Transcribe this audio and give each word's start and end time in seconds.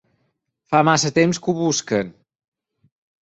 Fa 0.75 0.79
massa 0.89 1.11
temps 1.17 1.41
que 1.45 1.53
ho 1.53 1.55
busquen. 1.59 2.09